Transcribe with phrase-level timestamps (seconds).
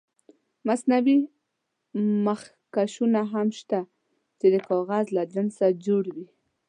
[0.67, 1.17] مصنوعي
[2.25, 3.79] مخکشونه هم شته
[4.39, 6.27] چې د کاغذ له جنسه جوړ وي.